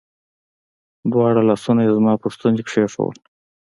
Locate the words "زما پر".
1.97-2.29